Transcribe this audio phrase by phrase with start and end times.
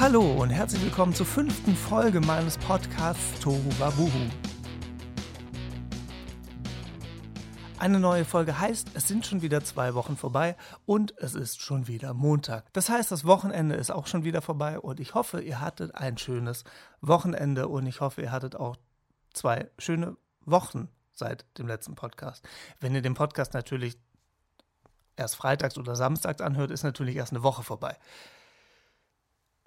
[0.00, 4.30] Hallo und herzlich willkommen zur fünften Folge meines Podcasts Tohu Wabuhu.
[7.78, 11.86] Eine neue Folge heißt, es sind schon wieder zwei Wochen vorbei und es ist schon
[11.86, 12.72] wieder Montag.
[12.72, 16.16] Das heißt, das Wochenende ist auch schon wieder vorbei und ich hoffe, ihr hattet ein
[16.16, 16.64] schönes
[17.02, 18.76] Wochenende und ich hoffe, ihr hattet auch
[19.34, 22.42] zwei schöne Wochen seit dem letzten Podcast.
[22.80, 23.98] Wenn ihr den Podcast natürlich
[25.16, 27.98] erst freitags oder samstags anhört, ist natürlich erst eine Woche vorbei.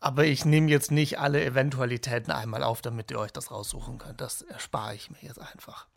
[0.03, 4.19] Aber ich nehme jetzt nicht alle Eventualitäten einmal auf, damit ihr euch das raussuchen könnt.
[4.19, 5.87] Das erspare ich mir jetzt einfach.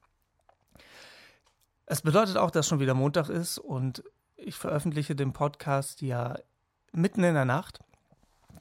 [1.87, 4.05] Es bedeutet auch, dass schon wieder Montag ist und
[4.37, 6.39] ich veröffentliche den Podcast ja
[6.93, 7.81] mitten in der Nacht,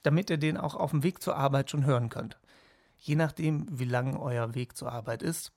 [0.01, 2.39] damit ihr den auch auf dem Weg zur Arbeit schon hören könnt.
[2.97, 5.51] Je nachdem, wie lang euer Weg zur Arbeit ist,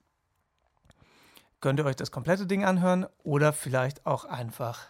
[1.63, 4.89] könnt ihr euch das komplette Ding anhören oder vielleicht auch einfach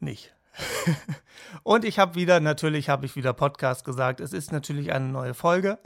[0.00, 0.34] nicht.
[1.62, 4.20] und ich habe wieder, natürlich habe ich wieder Podcast gesagt.
[4.20, 5.78] Es ist natürlich eine neue Folge.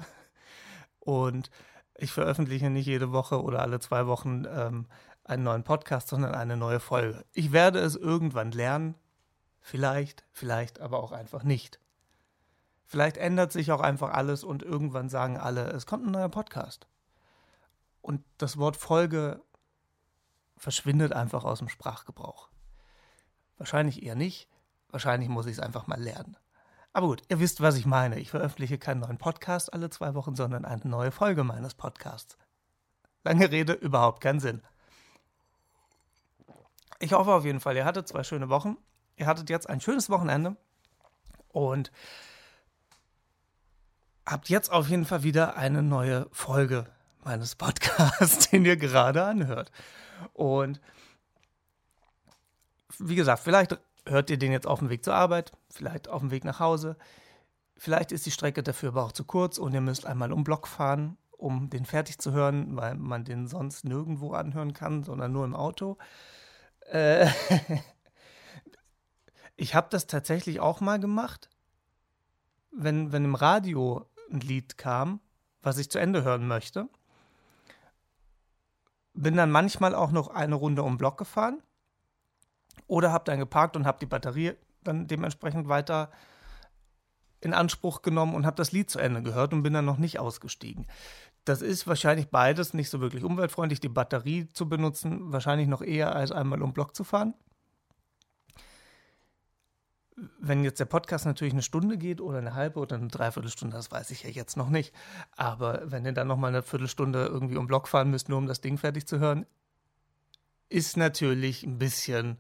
[1.01, 1.51] Und
[1.97, 4.87] ich veröffentliche nicht jede Woche oder alle zwei Wochen ähm,
[5.25, 7.25] einen neuen Podcast, sondern eine neue Folge.
[7.33, 8.95] Ich werde es irgendwann lernen.
[9.61, 11.81] Vielleicht, vielleicht aber auch einfach nicht.
[12.85, 16.87] Vielleicht ändert sich auch einfach alles und irgendwann sagen alle, es kommt ein neuer Podcast.
[18.03, 19.43] Und das Wort Folge
[20.57, 22.51] verschwindet einfach aus dem Sprachgebrauch.
[23.57, 24.49] Wahrscheinlich eher nicht.
[24.95, 26.37] Wahrscheinlich muss ich es einfach mal lernen.
[26.93, 28.21] Aber gut, ihr wisst, was ich meine.
[28.21, 32.39] Ich veröffentliche keinen neuen Podcast alle zwei Wochen, sondern eine neue Folge meines Podcasts.
[33.25, 34.63] Lange Rede, überhaupt keinen Sinn.
[37.01, 38.77] Ich hoffe auf jeden Fall, ihr hattet zwei schöne Wochen.
[39.17, 40.57] Ihr hattet jetzt ein schönes Wochenende
[41.49, 41.91] und
[44.25, 46.87] habt jetzt auf jeden Fall wieder eine neue Folge
[47.25, 49.73] meines Podcasts, den ihr gerade anhört.
[50.35, 50.81] Und
[53.01, 53.77] wie gesagt, vielleicht
[54.07, 56.97] hört ihr den jetzt auf dem Weg zur Arbeit, vielleicht auf dem Weg nach Hause.
[57.77, 60.69] Vielleicht ist die Strecke dafür aber auch zu kurz und ihr müsst einmal um Block
[60.69, 65.45] fahren, um den fertig zu hören, weil man den sonst nirgendwo anhören kann, sondern nur
[65.45, 65.99] im Auto.
[66.91, 67.29] Äh
[69.57, 71.51] ich habe das tatsächlich auch mal gemacht,
[72.71, 75.21] wenn, wenn im Radio ein Lied kam,
[75.63, 76.89] was ich zu Ende hören möchte.
[79.15, 81.63] Bin dann manchmal auch noch eine Runde um Block gefahren
[82.87, 86.11] oder habe dann geparkt und habe die Batterie dann dementsprechend weiter
[87.41, 90.19] in Anspruch genommen und habe das Lied zu Ende gehört und bin dann noch nicht
[90.19, 90.87] ausgestiegen.
[91.45, 96.17] Das ist wahrscheinlich beides nicht so wirklich umweltfreundlich, die Batterie zu benutzen, wahrscheinlich noch eher
[96.17, 97.35] als einmal um Block zu fahren.
[100.39, 103.91] Wenn jetzt der Podcast natürlich eine Stunde geht oder eine halbe oder eine Dreiviertelstunde, das
[103.91, 104.95] weiß ich ja jetzt noch nicht.
[105.37, 108.61] Aber wenn ihr dann nochmal eine Viertelstunde irgendwie um Block fahren müsst, nur um das
[108.61, 109.45] Ding fertig zu hören,
[110.69, 112.39] ist natürlich ein bisschen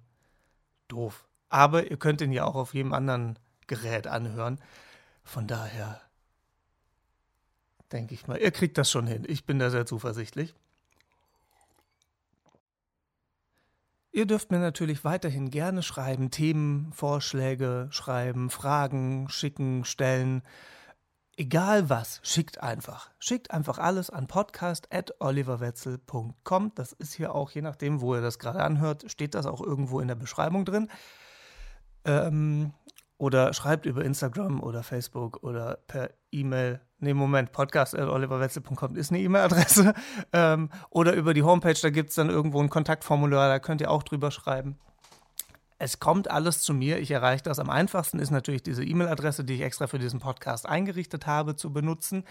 [0.88, 1.26] doof.
[1.48, 4.60] Aber ihr könnt ihn ja auch auf jedem anderen Gerät anhören.
[5.22, 6.00] Von daher
[7.92, 9.24] denke ich mal, ihr kriegt das schon hin.
[9.26, 10.54] Ich bin da sehr zuversichtlich.
[14.12, 20.42] Ihr dürft mir natürlich weiterhin gerne schreiben, Themen, Vorschläge schreiben, Fragen schicken, stellen.
[21.36, 23.10] Egal was, schickt einfach.
[23.18, 26.72] Schickt einfach alles an podcast.oliverwetzel.com.
[26.76, 29.98] Das ist hier auch, je nachdem, wo ihr das gerade anhört, steht das auch irgendwo
[29.98, 30.88] in der Beschreibung drin.
[32.04, 32.72] Ähm,
[33.18, 36.80] oder schreibt über Instagram oder Facebook oder per E-Mail.
[36.98, 39.94] Ne, Moment, podcast.oliverwetzel.com ist eine E-Mail-Adresse.
[40.32, 43.90] Ähm, oder über die Homepage, da gibt es dann irgendwo ein Kontaktformular, da könnt ihr
[43.90, 44.78] auch drüber schreiben.
[45.84, 46.98] Es kommt alles zu mir.
[46.98, 47.58] Ich erreiche das.
[47.58, 51.74] Am einfachsten ist natürlich diese E-Mail-Adresse, die ich extra für diesen Podcast eingerichtet habe, zu
[51.74, 52.24] benutzen,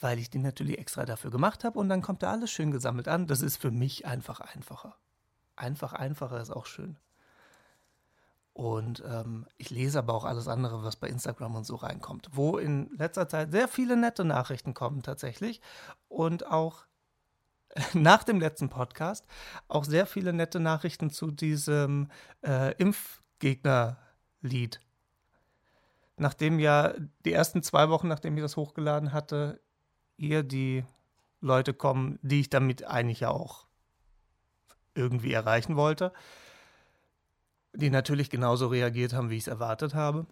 [0.00, 3.06] weil ich die natürlich extra dafür gemacht habe und dann kommt da alles schön gesammelt
[3.06, 3.28] an.
[3.28, 4.96] Das ist für mich einfach einfacher.
[5.54, 6.98] Einfach einfacher ist auch schön.
[8.54, 12.58] Und ähm, ich lese aber auch alles andere, was bei Instagram und so reinkommt, wo
[12.58, 15.60] in letzter Zeit sehr viele nette Nachrichten kommen tatsächlich
[16.08, 16.87] und auch
[17.94, 19.24] nach dem letzten Podcast
[19.68, 22.10] auch sehr viele nette Nachrichten zu diesem
[22.42, 24.80] äh, Impfgegner-Lied.
[26.16, 26.94] Nachdem ja
[27.24, 29.60] die ersten zwei Wochen, nachdem ich das hochgeladen hatte,
[30.16, 30.84] eher die
[31.40, 33.68] Leute kommen, die ich damit eigentlich ja auch
[34.94, 36.12] irgendwie erreichen wollte,
[37.72, 40.26] die natürlich genauso reagiert haben, wie ich es erwartet habe,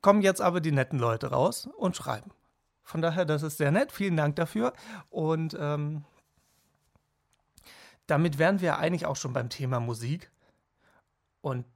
[0.00, 2.30] kommen jetzt aber die netten Leute raus und schreiben.
[2.84, 3.92] Von daher, das ist sehr nett.
[3.92, 4.72] Vielen Dank dafür.
[5.10, 6.04] Und ähm,
[8.06, 10.30] damit wären wir eigentlich auch schon beim Thema Musik.
[11.40, 11.66] Und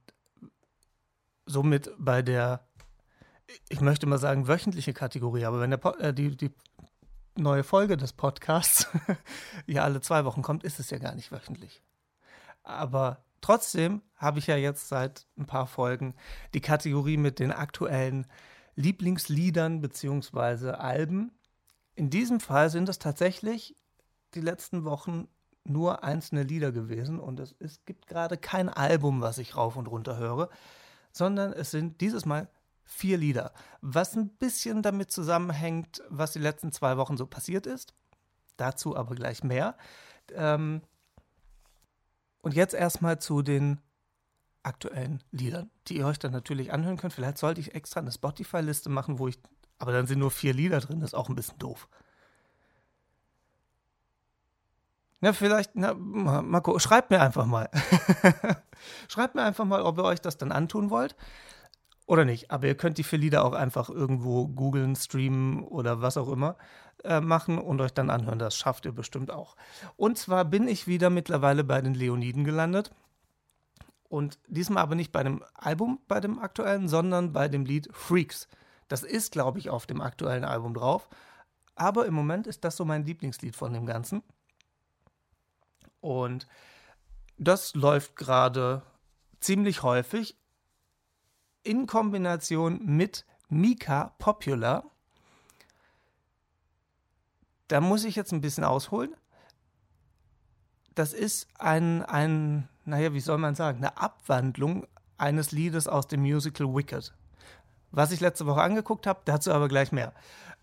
[1.45, 2.65] somit bei der,
[3.69, 5.45] ich möchte mal sagen, wöchentliche Kategorie.
[5.45, 6.51] Aber wenn der, äh, die, die
[7.35, 8.87] neue Folge des Podcasts
[9.65, 11.81] ja alle zwei Wochen kommt, ist es ja gar nicht wöchentlich.
[12.63, 16.15] Aber Trotzdem habe ich ja jetzt seit ein paar Folgen
[16.53, 18.27] die Kategorie mit den aktuellen
[18.79, 20.71] Lieblingsliedern bzw.
[20.71, 21.31] Alben.
[21.95, 23.75] In diesem Fall sind es tatsächlich
[24.35, 25.27] die letzten Wochen
[25.65, 29.87] nur einzelne Lieder gewesen und es, es gibt gerade kein Album, was ich rauf und
[29.87, 30.49] runter höre,
[31.11, 32.47] sondern es sind dieses Mal
[32.85, 37.93] vier Lieder, was ein bisschen damit zusammenhängt, was die letzten zwei Wochen so passiert ist.
[38.55, 39.75] Dazu aber gleich mehr.
[40.33, 40.81] Ähm,
[42.41, 43.81] und jetzt erstmal zu den
[44.63, 47.13] aktuellen Liedern, die ihr euch dann natürlich anhören könnt.
[47.13, 49.39] Vielleicht sollte ich extra eine Spotify-Liste machen, wo ich.
[49.77, 51.87] Aber dann sind nur vier Lieder drin, das ist auch ein bisschen doof.
[55.21, 57.69] Ja, vielleicht, na, Marco, schreibt mir einfach mal.
[59.09, 61.15] schreibt mir einfach mal, ob ihr euch das dann antun wollt
[62.05, 62.51] oder nicht.
[62.51, 66.55] Aber ihr könnt die vier Lieder auch einfach irgendwo googeln, streamen oder was auch immer
[67.03, 68.39] äh, machen und euch dann anhören.
[68.39, 69.57] Das schafft ihr bestimmt auch.
[69.97, 72.91] Und zwar bin ich wieder mittlerweile bei den Leoniden gelandet.
[74.09, 78.47] Und diesmal aber nicht bei dem Album, bei dem aktuellen, sondern bei dem Lied Freaks.
[78.87, 81.07] Das ist, glaube ich, auf dem aktuellen Album drauf.
[81.75, 84.23] Aber im Moment ist das so mein Lieblingslied von dem Ganzen.
[86.01, 86.47] Und
[87.37, 88.81] das läuft gerade
[89.39, 90.35] ziemlich häufig
[91.63, 94.83] in Kombination mit Mika Popular.
[97.67, 99.15] Da muss ich jetzt ein bisschen ausholen.
[100.95, 104.85] Das ist ein, ein, naja, wie soll man sagen, eine Abwandlung
[105.17, 107.13] eines Liedes aus dem Musical Wicked.
[107.91, 110.13] Was ich letzte Woche angeguckt habe, dazu aber gleich mehr.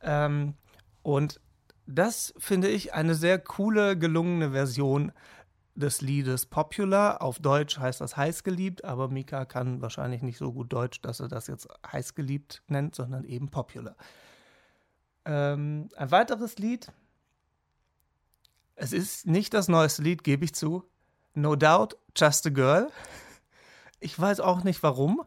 [0.03, 0.55] Ähm,
[1.03, 1.41] und
[1.87, 5.13] das finde ich eine sehr coole, gelungene Version
[5.75, 7.23] des Liedes Popular.
[7.23, 11.21] Auf Deutsch heißt das heiß geliebt, aber Mika kann wahrscheinlich nicht so gut Deutsch, dass
[11.21, 13.97] er das jetzt heiß geliebt nennt, sondern eben Popular.
[15.25, 16.93] Ähm, ein weiteres Lied.
[18.75, 20.85] Es ist nicht das neueste Lied, gebe ich zu.
[21.37, 22.91] No Doubt, Just a Girl.
[24.01, 25.23] Ich weiß auch nicht warum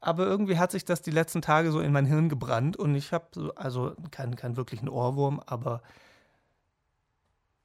[0.00, 3.12] aber irgendwie hat sich das die letzten Tage so in mein Hirn gebrannt und ich
[3.12, 5.82] habe so, also keinen kein wirklichen Ohrwurm, aber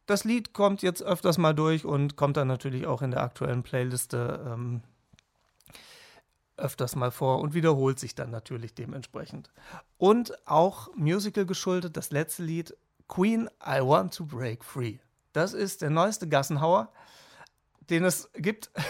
[0.05, 3.63] das Lied kommt jetzt öfters mal durch und kommt dann natürlich auch in der aktuellen
[3.63, 4.81] Playliste ähm,
[6.57, 9.49] öfters mal vor und wiederholt sich dann natürlich dementsprechend.
[9.97, 12.75] Und auch Musical geschuldet, das letzte Lied
[13.07, 14.97] Queen, I Want to Break Free.
[15.33, 16.91] Das ist der neueste Gassenhauer,
[17.89, 18.71] den es gibt.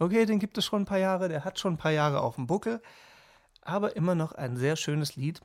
[0.00, 2.34] Okay, den gibt es schon ein paar Jahre, der hat schon ein paar Jahre auf
[2.34, 2.82] dem Buckel,
[3.62, 5.40] aber immer noch ein sehr schönes Lied.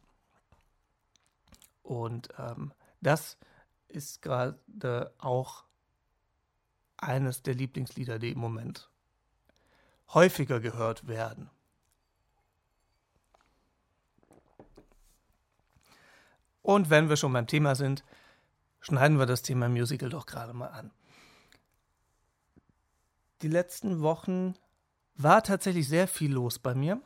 [1.84, 3.38] Und ähm, das
[3.88, 5.66] ist gerade auch
[6.98, 8.90] eines der Lieblingslieder, die im Moment
[10.16, 11.52] häufiger gehört werden.
[16.64, 18.04] Und wenn wir schon beim Thema sind,
[18.82, 20.92] schneiden wir das Thema Musical doch gerade mal an
[23.42, 24.56] die letzten Wochen
[25.16, 27.02] war tatsächlich sehr viel los bei mir.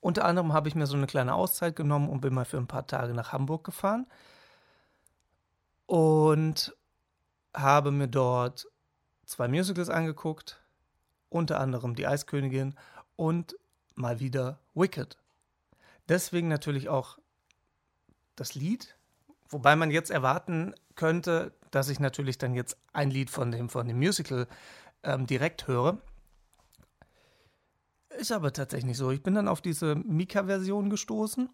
[0.00, 2.66] Unter anderem habe ich mir so eine kleine Auszeit genommen und bin mal für ein
[2.66, 4.06] paar Tage nach Hamburg gefahren
[5.86, 6.76] und
[7.54, 8.68] habe mir dort
[9.24, 10.62] zwei Musicals angeguckt,
[11.28, 12.74] unter anderem Die Eiskönigin
[13.16, 13.56] und
[13.94, 15.18] mal wieder Wicked.
[16.08, 17.18] Deswegen natürlich auch
[18.36, 18.96] das Lied,
[19.48, 23.86] wobei man jetzt erwarten könnte, dass ich natürlich dann jetzt ein Lied von dem, von
[23.86, 24.46] dem Musical
[25.02, 25.98] ähm, direkt höre.
[28.18, 29.10] Ist aber tatsächlich nicht so.
[29.10, 31.48] Ich bin dann auf diese Mika-Version gestoßen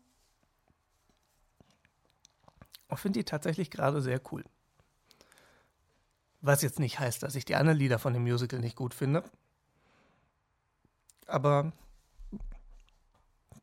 [2.89, 4.45] und finde die tatsächlich gerade sehr cool.
[6.41, 9.25] Was jetzt nicht heißt, dass ich die anderen Lieder von dem Musical nicht gut finde.
[11.27, 11.73] Aber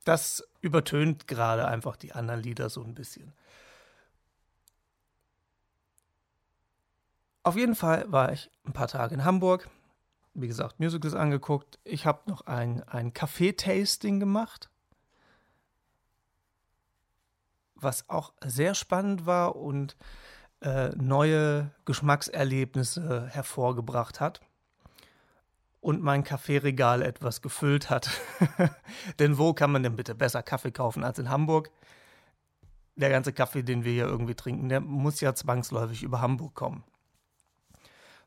[0.03, 3.33] das übertönt gerade einfach die anderen Lieder so ein bisschen.
[7.43, 9.67] Auf jeden Fall war ich ein paar Tage in Hamburg,
[10.33, 11.79] wie gesagt, Musicals angeguckt.
[11.83, 14.69] Ich habe noch ein, ein Kaffee-Tasting gemacht,
[17.75, 19.97] was auch sehr spannend war und
[20.61, 24.41] äh, neue Geschmackserlebnisse hervorgebracht hat
[25.79, 28.11] und mein Kaffeeregal etwas gefüllt hat.
[29.19, 31.71] denn wo kann man denn bitte besser Kaffee kaufen als in Hamburg?
[32.95, 36.83] Der ganze Kaffee, den wir hier irgendwie trinken, der muss ja zwangsläufig über Hamburg kommen.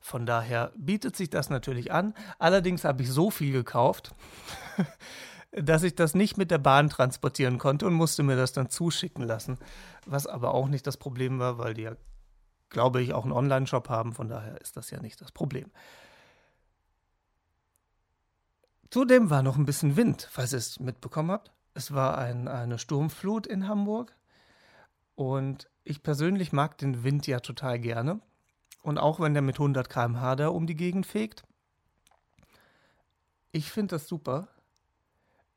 [0.05, 2.13] Von daher bietet sich das natürlich an.
[2.39, 4.15] Allerdings habe ich so viel gekauft,
[5.51, 9.25] dass ich das nicht mit der Bahn transportieren konnte und musste mir das dann zuschicken
[9.25, 9.57] lassen.
[10.05, 11.97] Was aber auch nicht das Problem war, weil die ja,
[12.69, 14.13] glaube ich, auch einen Online-Shop haben.
[14.13, 15.71] Von daher ist das ja nicht das Problem.
[18.91, 21.51] Zudem war noch ein bisschen Wind, falls ihr es mitbekommen habt.
[21.73, 24.15] Es war ein, eine Sturmflut in Hamburg
[25.15, 28.21] und ich persönlich mag den Wind ja total gerne.
[28.85, 31.43] Und auch wenn der mit 100 km/h da um die Gegend fegt.
[33.51, 34.49] Ich finde das super.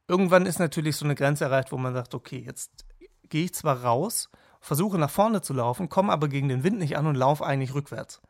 [0.07, 2.85] Irgendwann ist natürlich so eine Grenze erreicht, wo man sagt, okay, jetzt
[3.27, 4.29] gehe ich zwar raus,
[4.61, 7.73] versuche nach vorne zu laufen, komme aber gegen den Wind nicht an und laufe eigentlich
[7.73, 8.21] rückwärts.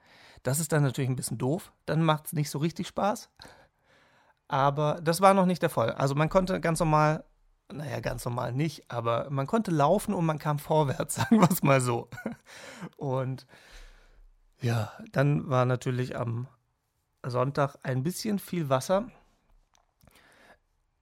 [0.41, 1.71] Das ist dann natürlich ein bisschen doof.
[1.85, 3.29] Dann macht es nicht so richtig Spaß.
[4.47, 5.91] Aber das war noch nicht der Fall.
[5.91, 7.23] Also man konnte ganz normal,
[7.71, 11.61] naja, ganz normal nicht, aber man konnte laufen und man kam vorwärts, sagen wir es
[11.61, 12.09] mal so.
[12.95, 13.45] Und
[14.61, 16.47] ja, dann war natürlich am
[17.25, 19.09] Sonntag ein bisschen viel Wasser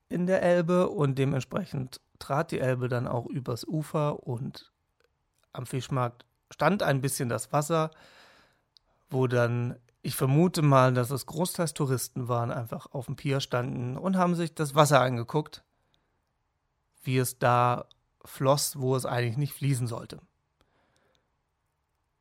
[0.10, 4.72] in der Elbe und dementsprechend trat die Elbe dann auch übers Ufer und
[5.54, 7.92] am Fischmarkt stand ein bisschen das Wasser,
[9.10, 13.98] wo dann, ich vermute mal, dass es großteils Touristen waren, einfach auf dem Pier standen
[13.98, 15.64] und haben sich das Wasser angeguckt,
[17.04, 17.88] wie es da
[18.24, 20.20] floss, wo es eigentlich nicht fließen sollte.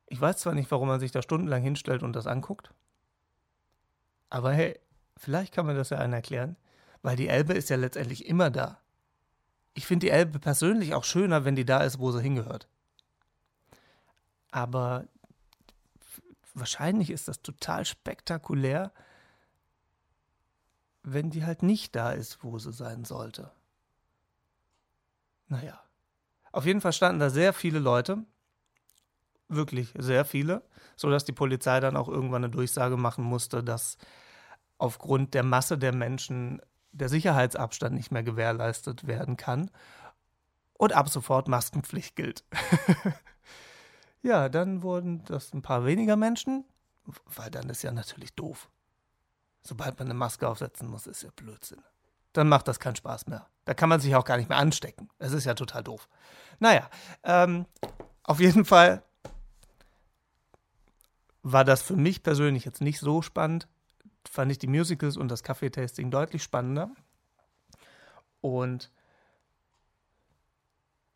[0.07, 2.73] Ich weiß zwar nicht, warum man sich da stundenlang hinstellt und das anguckt,
[4.35, 4.81] aber hey,
[5.17, 6.57] vielleicht kann mir das ja einer erklären,
[7.03, 8.81] weil die Elbe ist ja letztendlich immer da.
[9.75, 12.69] Ich finde die Elbe persönlich auch schöner, wenn die da ist, wo sie hingehört.
[14.51, 15.07] Aber
[16.55, 18.93] wahrscheinlich ist das total spektakulär,
[21.03, 23.53] wenn die halt nicht da ist, wo sie sein sollte.
[25.49, 25.81] Naja.
[26.51, 28.25] Auf jeden Fall standen da sehr viele Leute.
[29.55, 30.63] Wirklich sehr viele.
[30.97, 33.97] Sodass die Polizei dann auch irgendwann eine Durchsage machen musste, dass
[34.79, 36.61] aufgrund der Masse der Menschen
[36.93, 39.71] der Sicherheitsabstand nicht mehr gewährleistet werden kann
[40.75, 42.45] und ab sofort Maskenpflicht gilt.
[44.23, 46.65] ja, dann wurden das ein paar weniger Menschen,
[47.35, 48.71] weil dann ist ja natürlich doof.
[49.63, 51.83] Sobald man eine Maske aufsetzen muss, ist ja Blödsinn.
[52.33, 53.47] Dann macht das keinen Spaß mehr.
[53.65, 55.09] Da kann man sich auch gar nicht mehr anstecken.
[55.19, 56.09] Es ist ja total doof.
[56.59, 56.91] Naja,
[57.23, 57.67] ähm,
[58.25, 59.03] auf jeden Fall
[61.45, 63.69] war das für mich persönlich jetzt nicht so spannend
[64.29, 66.91] fand ich die Musicals und das Kaffeetasting deutlich spannender.
[68.41, 68.91] Und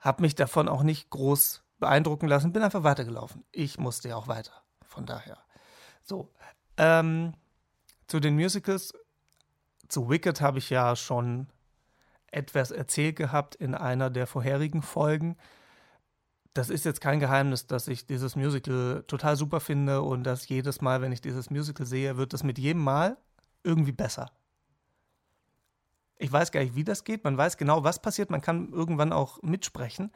[0.00, 3.44] habe mich davon auch nicht groß beeindrucken lassen, bin einfach weitergelaufen.
[3.52, 4.52] Ich musste ja auch weiter,
[4.86, 5.38] von daher.
[6.02, 6.32] So,
[6.76, 7.34] ähm,
[8.06, 8.94] zu den Musicals,
[9.88, 11.48] zu Wicked habe ich ja schon
[12.30, 15.36] etwas erzählt gehabt in einer der vorherigen Folgen
[16.58, 20.80] das ist jetzt kein Geheimnis, dass ich dieses Musical total super finde und dass jedes
[20.80, 23.16] Mal, wenn ich dieses Musical sehe, wird es mit jedem Mal
[23.62, 24.32] irgendwie besser.
[26.16, 27.22] Ich weiß gar nicht, wie das geht.
[27.22, 28.30] Man weiß genau, was passiert.
[28.30, 30.10] Man kann irgendwann auch mitsprechen.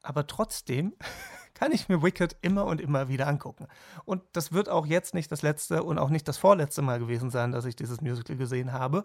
[0.00, 0.94] Aber trotzdem
[1.54, 3.66] kann ich mir Wicked immer und immer wieder angucken.
[4.06, 7.28] Und das wird auch jetzt nicht das letzte und auch nicht das vorletzte Mal gewesen
[7.28, 9.04] sein, dass ich dieses Musical gesehen habe.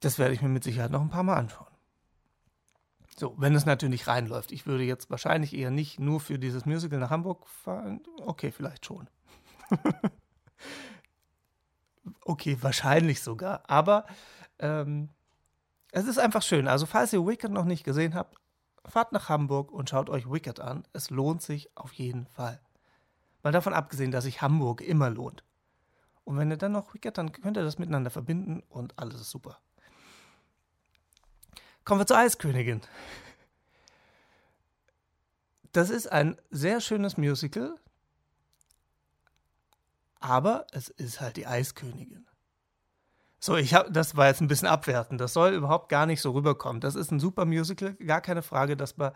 [0.00, 1.77] Das werde ich mir mit Sicherheit noch ein paar Mal anschauen.
[3.18, 4.52] So, wenn es natürlich reinläuft.
[4.52, 8.00] Ich würde jetzt wahrscheinlich eher nicht nur für dieses Musical nach Hamburg fahren.
[8.20, 9.10] Okay, vielleicht schon.
[12.24, 13.68] okay, wahrscheinlich sogar.
[13.68, 14.06] Aber
[14.60, 15.08] ähm,
[15.90, 16.68] es ist einfach schön.
[16.68, 18.36] Also, falls ihr Wicked noch nicht gesehen habt,
[18.84, 20.84] fahrt nach Hamburg und schaut euch Wicked an.
[20.92, 22.60] Es lohnt sich auf jeden Fall.
[23.42, 25.42] Mal davon abgesehen, dass sich Hamburg immer lohnt.
[26.22, 29.30] Und wenn ihr dann noch Wicked, dann könnt ihr das miteinander verbinden und alles ist
[29.30, 29.58] super.
[31.88, 32.82] Kommen wir zur Eiskönigin.
[35.72, 37.76] Das ist ein sehr schönes Musical,
[40.20, 42.26] aber es ist halt die Eiskönigin.
[43.40, 45.18] So, ich habe, das war jetzt ein bisschen abwertend.
[45.18, 46.82] Das soll überhaupt gar nicht so rüberkommen.
[46.82, 48.76] Das ist ein super Musical, gar keine Frage.
[48.76, 49.14] Das war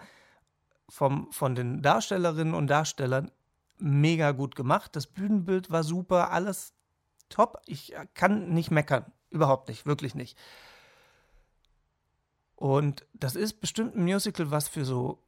[0.88, 3.30] vom, von den Darstellerinnen und Darstellern
[3.76, 4.96] mega gut gemacht.
[4.96, 6.72] Das Bühnenbild war super, alles
[7.28, 7.60] top.
[7.66, 10.38] Ich kann nicht meckern, überhaupt nicht, wirklich nicht.
[12.62, 15.18] Und das ist bestimmt ein Musical, was für so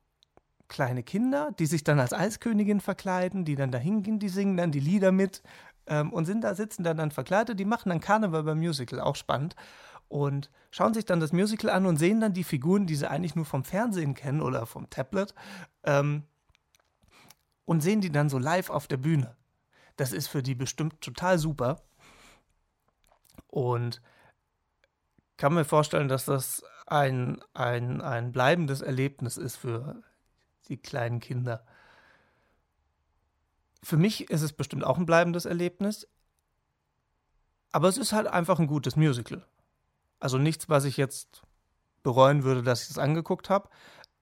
[0.69, 4.71] kleine Kinder, die sich dann als Eiskönigin verkleiden, die dann da hingehen, die singen dann
[4.71, 5.43] die Lieder mit
[5.89, 9.17] ähm, und sind da, sitzen dann, dann verkleidet, die machen dann Karneval beim Musical, auch
[9.17, 9.57] spannend.
[10.07, 13.35] Und schauen sich dann das Musical an und sehen dann die Figuren, die sie eigentlich
[13.35, 15.35] nur vom Fernsehen kennen oder vom Tablet,
[15.83, 16.23] ähm,
[17.65, 19.35] und sehen die dann so live auf der Bühne.
[19.97, 21.83] Das ist für die bestimmt total super.
[23.49, 24.01] Und
[25.37, 30.03] kann mir vorstellen, dass das ein, ein, ein bleibendes Erlebnis ist für
[30.69, 31.65] die kleinen Kinder.
[33.83, 36.09] Für mich ist es bestimmt auch ein bleibendes Erlebnis,
[37.73, 39.45] aber es ist halt einfach ein gutes Musical.
[40.21, 41.43] Also nichts, was ich jetzt
[42.03, 43.69] bereuen würde, dass ich es angeguckt habe,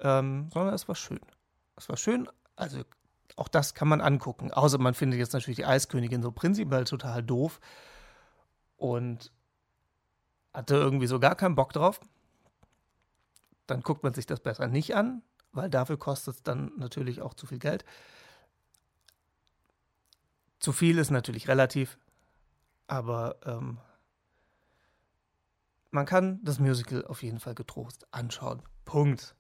[0.01, 1.21] ähm, sondern es war schön.
[1.77, 2.83] Es war schön, also
[3.37, 4.53] auch das kann man angucken.
[4.53, 7.61] Außer man findet jetzt natürlich die Eiskönigin so prinzipiell total doof
[8.77, 9.33] und
[10.55, 12.01] hatte irgendwie so gar keinen Bock drauf
[13.67, 17.35] dann guckt man sich das besser nicht an, weil dafür kostet es dann natürlich auch
[17.35, 17.85] zu viel Geld.
[20.59, 21.99] Zu viel ist natürlich relativ,
[22.87, 23.79] aber ähm,
[25.91, 28.63] man kann das Musical auf jeden Fall getrost anschauen.
[28.85, 29.35] Punkt.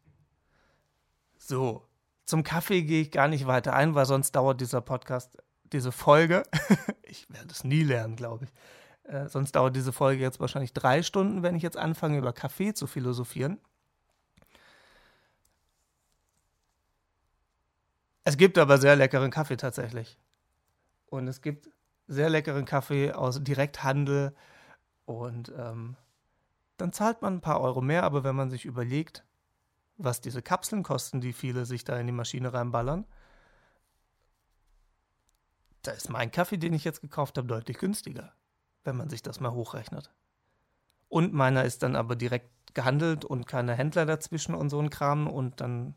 [1.37, 1.87] So,
[2.25, 5.37] zum Kaffee gehe ich gar nicht weiter ein, weil sonst dauert dieser Podcast,
[5.73, 6.43] diese Folge,
[7.03, 8.53] ich werde es nie lernen, glaube ich,
[9.13, 12.73] äh, sonst dauert diese Folge jetzt wahrscheinlich drei Stunden, wenn ich jetzt anfange, über Kaffee
[12.73, 13.59] zu philosophieren.
[18.25, 20.17] Es gibt aber sehr leckeren Kaffee tatsächlich.
[21.07, 21.69] Und es gibt
[22.07, 24.35] sehr leckeren Kaffee aus Direkthandel.
[25.05, 25.97] Und ähm,
[26.79, 29.25] dann zahlt man ein paar Euro mehr, aber wenn man sich überlegt,
[29.99, 33.05] was diese Kapseln kosten, die viele sich da in die Maschine reinballern,
[35.83, 38.33] da ist mein Kaffee, den ich jetzt gekauft habe, deutlich günstiger,
[38.85, 40.11] wenn man sich das mal hochrechnet.
[41.09, 45.27] Und meiner ist dann aber direkt gehandelt und keine Händler dazwischen und so ein Kram
[45.27, 45.95] und dann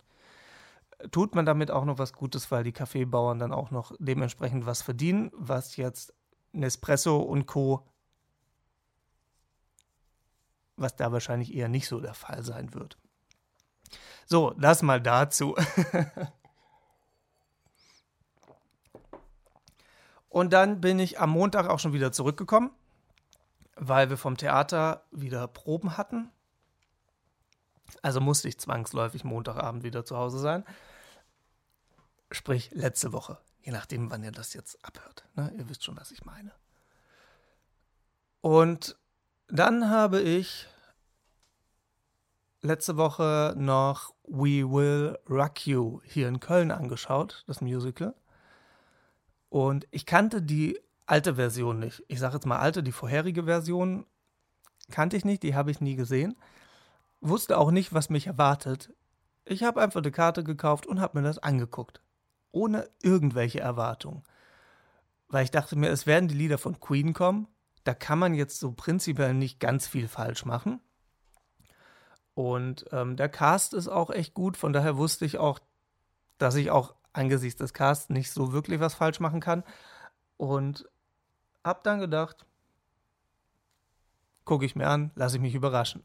[1.11, 4.81] tut man damit auch noch was Gutes, weil die Kaffeebauern dann auch noch dementsprechend was
[4.81, 6.13] verdienen, was jetzt
[6.51, 7.87] Nespresso und Co.
[10.77, 12.97] was da wahrscheinlich eher nicht so der Fall sein wird.
[14.25, 15.55] So, das mal dazu.
[20.35, 22.69] und dann bin ich am Montag auch schon wieder zurückgekommen,
[23.77, 26.29] weil wir vom Theater wieder Proben hatten.
[28.01, 30.65] Also musste ich zwangsläufig Montagabend wieder zu Hause sein.
[32.31, 33.37] Sprich, letzte Woche.
[33.61, 35.23] Je nachdem, wann ihr das jetzt abhört.
[35.35, 35.53] Ne?
[35.57, 36.51] Ihr wisst schon, was ich meine.
[38.41, 38.97] Und
[39.47, 40.67] dann habe ich
[42.61, 48.13] letzte Woche noch We Will Rock You hier in Köln angeschaut, das Musical.
[49.55, 52.03] Und ich kannte die alte Version nicht.
[52.09, 54.05] Ich sage jetzt mal alte, die vorherige Version
[54.91, 56.35] kannte ich nicht, die habe ich nie gesehen.
[57.21, 58.91] Wusste auch nicht, was mich erwartet.
[59.45, 62.01] Ich habe einfach eine Karte gekauft und habe mir das angeguckt.
[62.51, 64.23] Ohne irgendwelche Erwartungen.
[65.29, 67.47] Weil ich dachte mir, es werden die Lieder von Queen kommen.
[67.85, 70.81] Da kann man jetzt so prinzipiell nicht ganz viel falsch machen.
[72.33, 75.59] Und ähm, der Cast ist auch echt gut, von daher wusste ich auch,
[76.39, 79.63] dass ich auch angesichts des Casts nicht so wirklich was falsch machen kann.
[80.37, 80.87] Und
[81.63, 82.45] hab dann gedacht,
[84.43, 86.03] gucke ich mir an, lasse ich mich überraschen.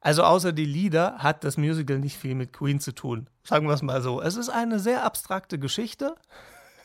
[0.00, 3.30] Also außer die Lieder hat das Musical nicht viel mit Queen zu tun.
[3.44, 4.20] Sagen wir es mal so.
[4.20, 6.16] Es ist eine sehr abstrakte Geschichte,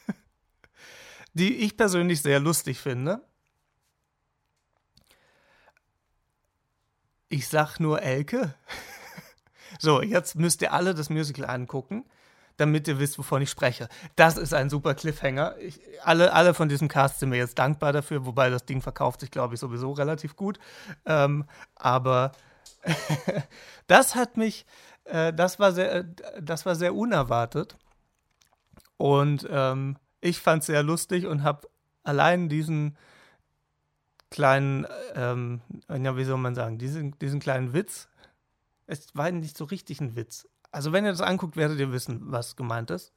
[1.33, 3.21] die ich persönlich sehr lustig finde.
[7.29, 8.53] Ich sag nur Elke.
[9.79, 12.05] so, jetzt müsst ihr alle das Musical angucken,
[12.57, 13.87] damit ihr wisst, wovon ich spreche.
[14.15, 15.55] Das ist ein super Cliffhanger.
[15.59, 19.21] Ich, alle, alle von diesem Cast sind mir jetzt dankbar dafür, wobei das Ding verkauft
[19.21, 20.59] sich, glaube ich, sowieso relativ gut.
[21.05, 22.31] Ähm, aber
[23.87, 24.65] das hat mich,
[25.05, 26.03] äh, das, war sehr,
[26.41, 27.77] das war sehr unerwartet.
[28.97, 31.67] Und ähm, ich fand es sehr lustig und habe
[32.03, 32.97] allein diesen
[34.29, 38.09] kleinen, ähm, ja, wie soll man sagen, diesen, diesen kleinen Witz.
[38.87, 40.47] Es war nicht so richtig ein Witz.
[40.71, 43.13] Also, wenn ihr das anguckt, werdet ihr wissen, was gemeint ist.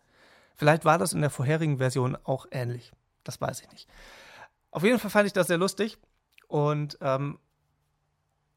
[0.56, 2.92] Vielleicht war das in der vorherigen Version auch ähnlich.
[3.24, 3.88] Das weiß ich nicht.
[4.70, 5.98] Auf jeden Fall fand ich das sehr lustig
[6.48, 7.38] und ähm,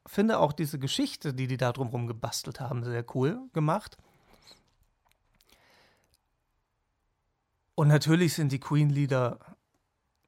[0.06, 3.98] finde auch diese Geschichte, die die da drumherum gebastelt haben, sehr cool gemacht.
[7.76, 9.40] Und natürlich sind die Queen-Lieder,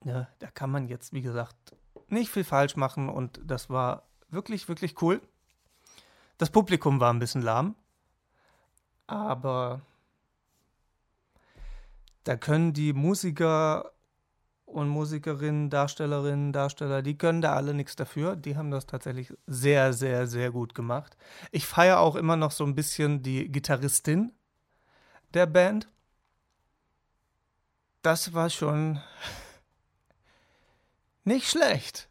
[0.04, 1.76] ne, da kann man jetzt, wie gesagt,
[2.08, 5.22] nicht viel falsch machen und das war wirklich, wirklich cool.
[6.38, 7.76] Das Publikum war ein bisschen lahm,
[9.08, 9.82] aber
[12.24, 13.92] da können die Musiker
[14.66, 18.36] und Musikerinnen, Darstellerinnen, Darsteller, die können da alle nichts dafür.
[18.36, 21.16] Die haben das tatsächlich sehr, sehr, sehr gut gemacht.
[21.52, 24.34] Ich feiere auch immer noch so ein bisschen die Gitarristin
[25.34, 25.88] der Band.
[28.02, 29.02] Das war schon
[31.24, 32.10] nicht schlecht.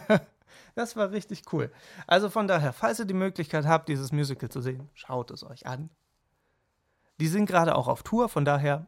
[0.74, 1.72] das war richtig cool.
[2.06, 5.66] Also von daher, falls ihr die Möglichkeit habt, dieses Musical zu sehen, schaut es euch
[5.66, 5.90] an.
[7.20, 8.86] Die sind gerade auch auf Tour, von daher,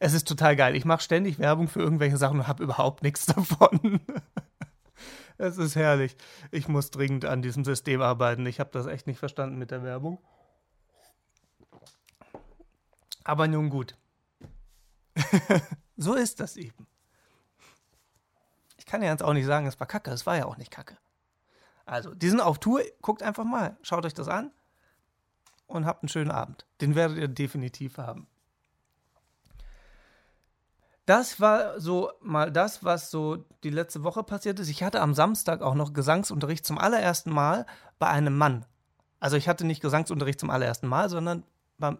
[0.00, 0.76] es ist total geil.
[0.76, 4.00] Ich mache ständig Werbung für irgendwelche Sachen und habe überhaupt nichts davon.
[5.38, 6.16] es ist herrlich.
[6.50, 8.44] Ich muss dringend an diesem System arbeiten.
[8.46, 10.18] Ich habe das echt nicht verstanden mit der Werbung.
[13.24, 13.96] Aber nun gut.
[15.96, 16.86] so ist das eben
[18.86, 20.12] ich kann ja jetzt auch nicht sagen, es war kacke.
[20.12, 20.96] Es war ja auch nicht kacke.
[21.86, 22.82] Also, die sind auf Tour.
[23.02, 23.76] Guckt einfach mal.
[23.82, 24.52] Schaut euch das an.
[25.66, 26.66] Und habt einen schönen Abend.
[26.80, 28.28] Den werdet ihr definitiv haben.
[31.04, 34.68] Das war so mal das, was so die letzte Woche passiert ist.
[34.68, 37.66] Ich hatte am Samstag auch noch Gesangsunterricht zum allerersten Mal
[37.98, 38.66] bei einem Mann.
[39.18, 41.42] Also ich hatte nicht Gesangsunterricht zum allerersten Mal, sondern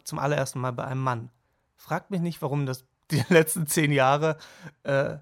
[0.05, 1.31] zum allerersten Mal bei einem Mann.
[1.77, 4.39] Fragt mich nicht, warum das die letzten zehn Jahre
[4.85, 5.17] äh,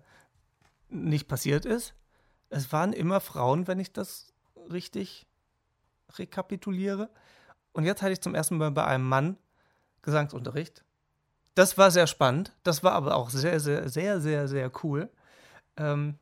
[0.88, 1.94] nicht passiert ist.
[2.50, 4.32] Es waren immer Frauen, wenn ich das
[4.70, 5.26] richtig
[6.18, 7.10] rekapituliere.
[7.72, 9.36] Und jetzt hatte ich zum ersten Mal bei einem Mann
[10.02, 10.84] Gesangsunterricht.
[11.54, 12.52] Das war sehr spannend.
[12.62, 15.10] Das war aber auch sehr, sehr, sehr, sehr, sehr cool.
[15.76, 16.18] Ähm,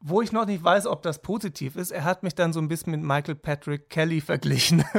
[0.00, 2.68] wo ich noch nicht weiß, ob das positiv ist, er hat mich dann so ein
[2.68, 4.84] bisschen mit Michael Patrick Kelly verglichen.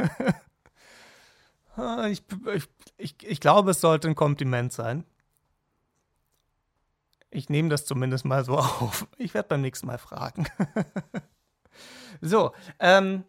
[1.76, 5.04] Ah, ich, ich, ich, ich glaube, es sollte ein Kompliment sein.
[7.30, 9.06] Ich nehme das zumindest mal so auf.
[9.16, 10.46] Ich werde beim nächsten Mal fragen.
[12.20, 13.24] so, ähm,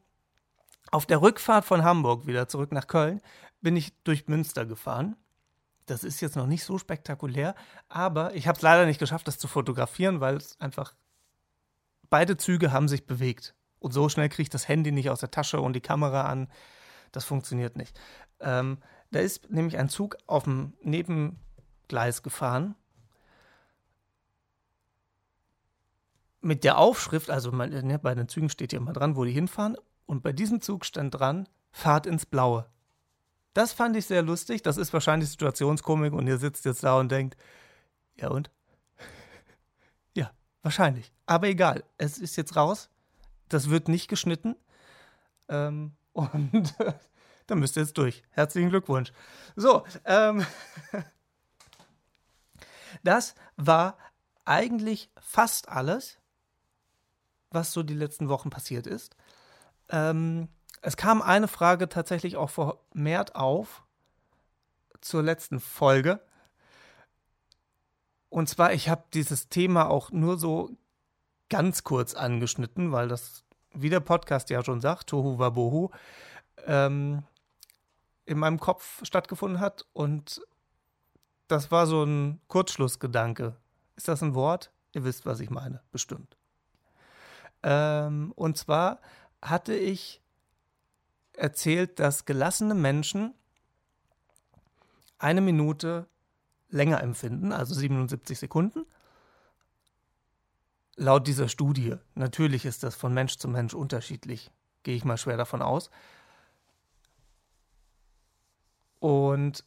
[0.91, 3.21] auf der Rückfahrt von Hamburg wieder zurück nach Köln
[3.61, 5.15] bin ich durch Münster gefahren.
[5.85, 7.55] Das ist jetzt noch nicht so spektakulär,
[7.89, 10.93] aber ich habe es leider nicht geschafft, das zu fotografieren, weil es einfach
[12.09, 13.55] beide Züge haben sich bewegt.
[13.79, 16.49] Und so schnell kriege ich das Handy nicht aus der Tasche und die Kamera an.
[17.11, 17.99] Das funktioniert nicht.
[18.39, 18.77] Ähm,
[19.11, 22.75] da ist nämlich ein Zug auf dem Nebengleis gefahren.
[26.41, 29.31] Mit der Aufschrift, also man, ne, bei den Zügen steht ja immer dran, wo die
[29.31, 29.77] hinfahren.
[30.05, 32.65] Und bei diesem Zug stand dran, Fahrt ins Blaue.
[33.53, 34.61] Das fand ich sehr lustig.
[34.61, 37.37] Das ist wahrscheinlich Situationskomik und ihr sitzt jetzt da und denkt,
[38.15, 38.49] ja und?
[40.15, 40.31] ja,
[40.63, 41.11] wahrscheinlich.
[41.25, 42.89] Aber egal, es ist jetzt raus.
[43.49, 44.55] Das wird nicht geschnitten.
[45.49, 46.73] Ähm, und
[47.47, 48.23] dann müsst ihr jetzt durch.
[48.31, 49.11] Herzlichen Glückwunsch.
[49.55, 50.45] So, ähm,
[53.03, 53.97] das war
[54.45, 56.20] eigentlich fast alles,
[57.51, 59.15] was so die letzten Wochen passiert ist.
[59.89, 60.47] Ähm,
[60.81, 63.83] es kam eine Frage tatsächlich auch vermehrt auf
[65.01, 66.21] zur letzten Folge.
[68.29, 70.71] Und zwar, ich habe dieses Thema auch nur so
[71.49, 75.89] ganz kurz angeschnitten, weil das, wie der Podcast ja schon sagt, Tohu Wabohu,
[76.65, 77.23] ähm,
[78.25, 79.85] in meinem Kopf stattgefunden hat.
[79.91, 80.41] Und
[81.47, 83.57] das war so ein Kurzschlussgedanke.
[83.97, 84.71] Ist das ein Wort?
[84.93, 86.37] Ihr wisst, was ich meine, bestimmt.
[87.63, 88.99] Ähm, und zwar
[89.41, 90.21] hatte ich
[91.33, 93.33] erzählt, dass gelassene Menschen
[95.17, 96.07] eine Minute
[96.69, 98.85] länger empfinden, also 77 Sekunden.
[100.95, 101.95] Laut dieser Studie.
[102.15, 104.51] Natürlich ist das von Mensch zu Mensch unterschiedlich,
[104.83, 105.89] gehe ich mal schwer davon aus.
[108.99, 109.63] Und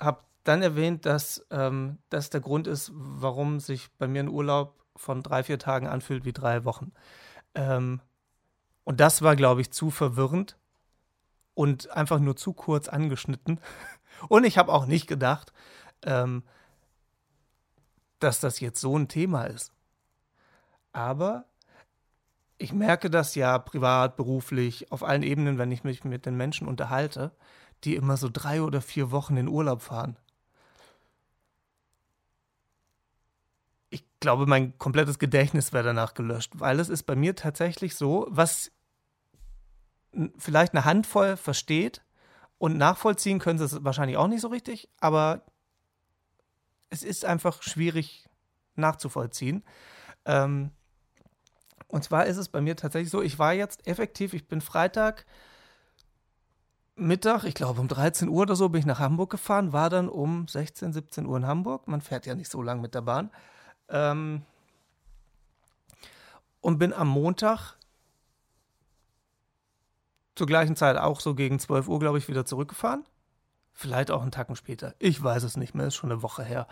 [0.00, 4.79] habe dann erwähnt, dass ähm, das der Grund ist, warum sich bei mir ein Urlaub
[4.96, 6.92] von drei, vier Tagen anfühlt wie drei Wochen.
[7.54, 8.00] Ähm,
[8.84, 10.56] und das war, glaube ich, zu verwirrend
[11.54, 13.60] und einfach nur zu kurz angeschnitten.
[14.28, 15.50] Und ich habe auch nicht gedacht,
[16.04, 16.42] ähm,
[18.18, 19.72] dass das jetzt so ein Thema ist.
[20.92, 21.46] Aber
[22.58, 26.68] ich merke das ja privat, beruflich, auf allen Ebenen, wenn ich mich mit den Menschen
[26.68, 27.32] unterhalte,
[27.84, 30.18] die immer so drei oder vier Wochen in Urlaub fahren.
[34.20, 38.70] Glaube, mein komplettes Gedächtnis wäre danach gelöscht, weil es ist bei mir tatsächlich so, was
[40.36, 42.02] vielleicht eine Handvoll versteht
[42.58, 45.42] und nachvollziehen können sie es wahrscheinlich auch nicht so richtig, aber
[46.90, 48.28] es ist einfach schwierig
[48.74, 49.64] nachzuvollziehen.
[50.24, 50.72] Ähm,
[51.88, 55.24] und zwar ist es bei mir tatsächlich so, ich war jetzt effektiv, ich bin Freitag
[57.00, 60.08] Mittag, ich glaube um 13 Uhr oder so, bin ich nach Hamburg gefahren, war dann
[60.08, 61.88] um 16, 17 Uhr in Hamburg.
[61.88, 63.30] Man fährt ja nicht so lange mit der Bahn.
[63.90, 64.42] Ähm,
[66.60, 67.76] und bin am Montag
[70.34, 73.04] zur gleichen Zeit auch so gegen 12 Uhr, glaube ich, wieder zurückgefahren.
[73.72, 74.94] Vielleicht auch einen Tacken später.
[74.98, 76.66] Ich weiß es nicht mehr, ist schon eine Woche her.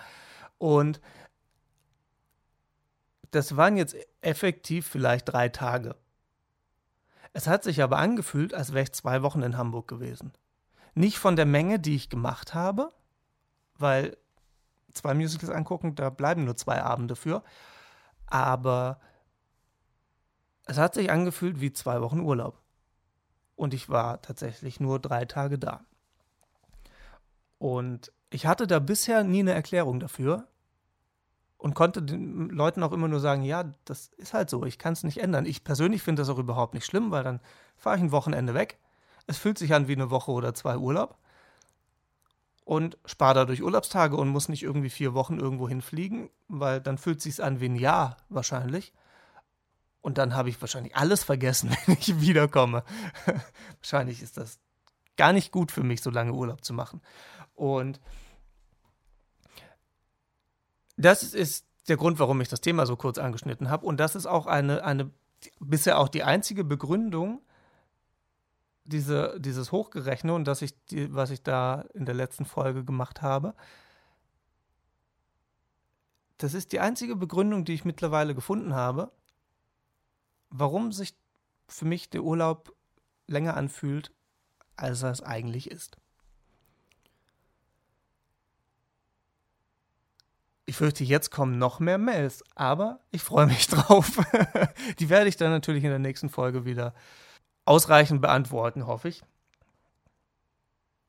[0.59, 1.01] Und
[3.31, 5.97] das waren jetzt effektiv vielleicht drei Tage.
[7.33, 10.33] Es hat sich aber angefühlt, als wäre ich zwei Wochen in Hamburg gewesen.
[10.95, 12.91] Nicht von der Menge, die ich gemacht habe,
[13.77, 14.17] weil
[14.93, 17.43] zwei Musicals angucken, da bleiben nur zwei Abende für.
[18.27, 19.01] Aber
[20.67, 22.61] es hat sich angefühlt wie zwei Wochen Urlaub
[23.57, 25.85] und ich war tatsächlich nur drei Tage da.
[27.59, 30.47] Und ich hatte da bisher nie eine Erklärung dafür
[31.57, 34.93] und konnte den Leuten auch immer nur sagen, ja, das ist halt so, ich kann
[34.93, 35.45] es nicht ändern.
[35.45, 37.41] Ich persönlich finde das auch überhaupt nicht schlimm, weil dann
[37.77, 38.79] fahre ich ein Wochenende weg.
[39.27, 41.19] Es fühlt sich an wie eine Woche oder zwei Urlaub
[42.69, 47.23] und spare dadurch Urlaubstage und muss nicht irgendwie vier Wochen irgendwo hinfliegen, weil dann fühlt
[47.23, 48.93] sich an wie ein Jahr wahrscheinlich.
[50.03, 52.85] Und dann habe ich wahrscheinlich alles vergessen, wenn ich wiederkomme.
[53.81, 54.59] wahrscheinlich ist das
[55.17, 57.01] gar nicht gut für mich, so lange Urlaub zu machen.
[57.55, 58.01] Und
[60.99, 63.87] das ist der Grund, warum ich das Thema so kurz angeschnitten habe.
[63.87, 65.11] Und das ist auch eine, eine
[65.59, 67.41] bisher auch die einzige Begründung
[68.89, 73.23] diese, dieses Hochgerechne und dass ich die, was ich da in der letzten Folge gemacht
[73.23, 73.55] habe,
[76.39, 79.13] das ist die einzige Begründung, die ich mittlerweile gefunden habe,
[80.51, 81.17] warum sich
[81.69, 82.75] für mich der Urlaub
[83.27, 84.13] länger anfühlt,
[84.77, 85.99] als er es eigentlich ist.
[90.65, 94.19] Ich fürchte, jetzt kommen noch mehr Mails, aber ich freue mich drauf.
[94.99, 96.95] Die werde ich dann natürlich in der nächsten Folge wieder
[97.69, 99.23] ausreichend beantworten, hoffe ich.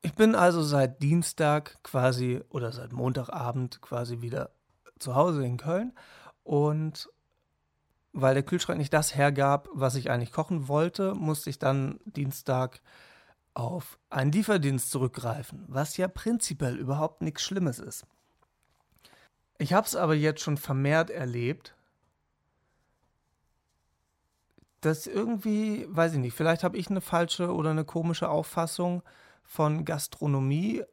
[0.01, 4.51] Ich bin also seit Dienstag quasi oder seit Montagabend quasi wieder
[4.99, 5.93] zu Hause in Köln
[6.43, 7.09] und
[8.11, 12.81] weil der Kühlschrank nicht das hergab, was ich eigentlich kochen wollte, musste ich dann Dienstag
[13.53, 18.05] auf einen Lieferdienst zurückgreifen, was ja prinzipiell überhaupt nichts Schlimmes ist.
[19.57, 21.75] Ich habe es aber jetzt schon vermehrt erlebt,
[24.81, 29.03] dass irgendwie, weiß ich nicht, vielleicht habe ich eine falsche oder eine komische Auffassung
[29.43, 30.83] von Gastronomie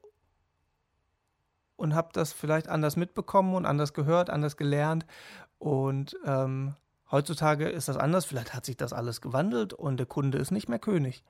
[1.76, 5.06] und habe das vielleicht anders mitbekommen und anders gehört, anders gelernt.
[5.58, 6.74] Und ähm,
[7.10, 8.24] heutzutage ist das anders.
[8.24, 11.22] Vielleicht hat sich das alles gewandelt und der Kunde ist nicht mehr König.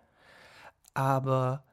[0.94, 1.64] Aber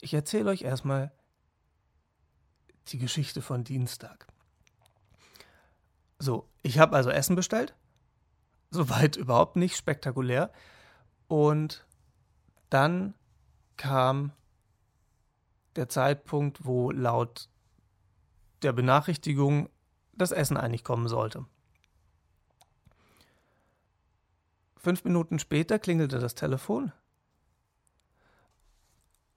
[0.00, 1.12] ich erzähle euch erstmal
[2.88, 4.26] die Geschichte von Dienstag.
[6.18, 7.74] So, ich habe also Essen bestellt.
[8.70, 10.52] Soweit überhaupt nicht spektakulär.
[11.26, 11.86] Und
[12.70, 13.14] dann
[13.76, 14.32] kam
[15.76, 17.48] der Zeitpunkt, wo laut
[18.62, 19.68] der Benachrichtigung
[20.12, 21.44] das Essen eigentlich kommen sollte.
[24.76, 26.92] Fünf Minuten später klingelte das Telefon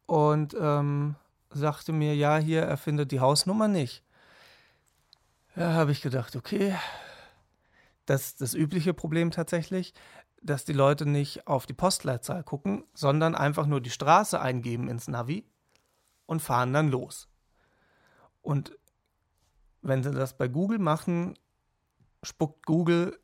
[0.05, 1.15] und ähm,
[1.49, 4.03] sagte mir, ja, hier, er findet die Hausnummer nicht.
[5.55, 6.75] Ja, habe ich gedacht, okay,
[8.05, 9.93] das das übliche Problem tatsächlich,
[10.41, 15.07] dass die Leute nicht auf die Postleitzahl gucken, sondern einfach nur die Straße eingeben ins
[15.07, 15.45] Navi
[16.25, 17.29] und fahren dann los.
[18.41, 18.77] Und
[19.81, 21.37] wenn sie das bei Google machen,
[22.23, 23.19] spuckt Google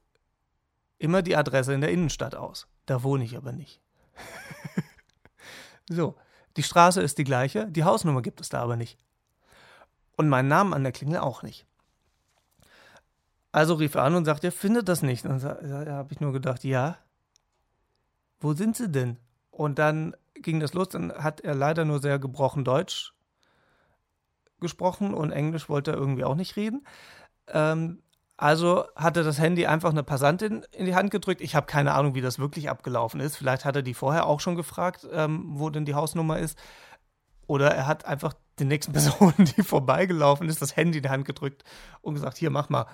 [0.99, 2.67] immer die Adresse in der Innenstadt aus.
[2.85, 3.81] Da wohne ich aber nicht.
[5.89, 6.15] so,
[6.55, 8.97] die Straße ist die gleiche, die Hausnummer gibt es da aber nicht.
[10.15, 11.66] Und meinen Namen an der Klingel auch nicht.
[13.51, 15.25] Also rief er an und sagte, er findet das nicht.
[15.25, 16.97] Und da habe ich nur gedacht, ja,
[18.39, 19.17] wo sind sie denn?
[19.49, 23.13] Und dann ging das los, dann hat er leider nur sehr gebrochen Deutsch
[24.59, 26.85] gesprochen und Englisch wollte er irgendwie auch nicht reden.
[27.47, 28.01] Ähm,
[28.37, 31.41] also hatte das Handy einfach eine Passantin in die Hand gedrückt.
[31.41, 33.35] Ich habe keine Ahnung, wie das wirklich abgelaufen ist.
[33.35, 36.57] Vielleicht hat er die vorher auch schon gefragt, ähm, wo denn die Hausnummer ist.
[37.47, 41.25] Oder er hat einfach den nächsten Person, die vorbeigelaufen ist, das Handy in die Hand
[41.25, 41.63] gedrückt
[42.01, 42.85] und gesagt, hier, mach mal.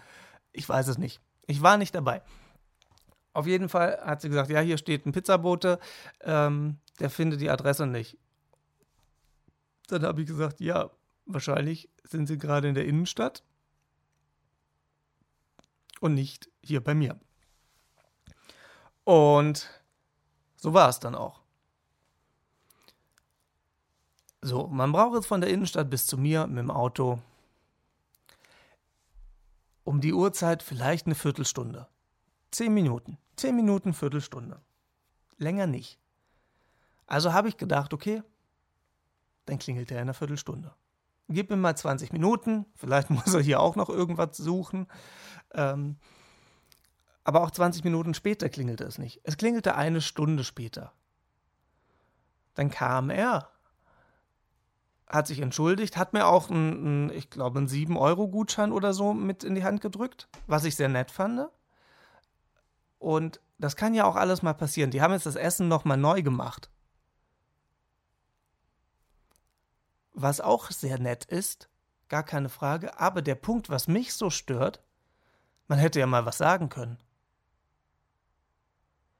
[0.53, 1.19] Ich weiß es nicht.
[1.45, 2.21] Ich war nicht dabei.
[3.33, 5.79] Auf jeden Fall hat sie gesagt, ja, hier steht ein Pizzabote,
[6.21, 8.17] ähm, der findet die Adresse nicht.
[9.87, 10.91] Dann habe ich gesagt, ja,
[11.25, 13.43] wahrscheinlich sind sie gerade in der Innenstadt
[15.99, 17.19] und nicht hier bei mir.
[19.03, 19.67] Und
[20.55, 21.41] so war es dann auch.
[24.41, 27.19] So, man braucht jetzt von der Innenstadt bis zu mir mit dem Auto
[29.83, 31.87] um die Uhrzeit vielleicht eine Viertelstunde.
[32.51, 33.17] Zehn Minuten.
[33.35, 34.61] Zehn Minuten, Viertelstunde.
[35.37, 35.99] Länger nicht.
[37.07, 38.23] Also habe ich gedacht, okay,
[39.45, 40.73] dann klingelt er in einer Viertelstunde.
[41.29, 44.87] Gib mir mal 20 Minuten, vielleicht muss er hier auch noch irgendwas suchen.
[45.53, 45.97] Ähm,
[47.23, 49.21] aber auch 20 Minuten später klingelte es nicht.
[49.23, 50.93] Es klingelte eine Stunde später.
[52.53, 53.49] Dann kam er,
[55.13, 59.53] hat sich entschuldigt, hat mir auch einen, ich glaube, einen 7-Euro-Gutschein oder so mit in
[59.53, 61.47] die Hand gedrückt, was ich sehr nett fand.
[62.97, 64.89] Und das kann ja auch alles mal passieren.
[64.89, 66.71] Die haben jetzt das Essen nochmal neu gemacht.
[70.13, 71.69] Was auch sehr nett ist,
[72.09, 72.99] gar keine Frage.
[72.99, 74.81] Aber der Punkt, was mich so stört,
[75.67, 76.97] man hätte ja mal was sagen können.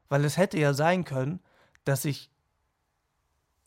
[0.09, 1.39] Weil es hätte ja sein können,
[1.83, 2.32] dass ich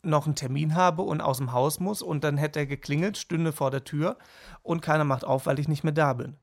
[0.07, 3.51] noch einen Termin habe und aus dem Haus muss und dann hätte er geklingelt, stünde
[3.51, 4.17] vor der Tür
[4.63, 6.37] und keiner macht auf, weil ich nicht mehr da bin.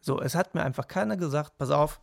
[0.00, 2.00] So, es hat mir einfach keiner gesagt, pass auf,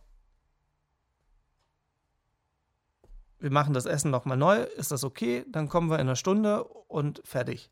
[3.38, 5.44] wir machen das Essen nochmal neu, ist das okay?
[5.50, 7.70] Dann kommen wir in einer Stunde und fertig.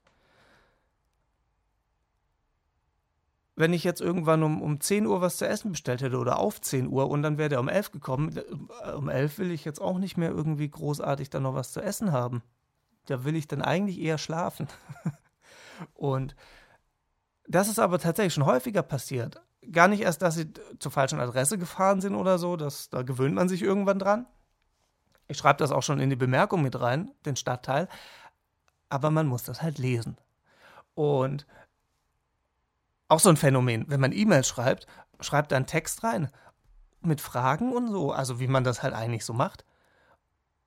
[3.55, 6.61] Wenn ich jetzt irgendwann um, um 10 Uhr was zu essen bestellt hätte oder auf
[6.61, 9.81] 10 Uhr und dann wäre der um 11 gekommen, äh, um 11 will ich jetzt
[9.81, 12.43] auch nicht mehr irgendwie großartig dann noch was zu essen haben.
[13.07, 14.69] Da will ich dann eigentlich eher schlafen.
[15.95, 16.35] und
[17.47, 21.59] das ist aber tatsächlich schon häufiger passiert gar nicht erst, dass sie zur falschen Adresse
[21.59, 24.27] gefahren sind oder so, das, da gewöhnt man sich irgendwann dran.
[25.29, 27.89] Ich schreibe das auch schon in die Bemerkung mit rein, den Stadtteil.
[28.89, 30.17] Aber man muss das halt lesen.
[30.95, 31.47] Und
[33.13, 34.87] auch so ein Phänomen, wenn man E-Mails schreibt,
[35.21, 36.31] schreibt da einen Text rein
[37.03, 39.67] mit Fragen und so, also wie man das halt eigentlich so macht.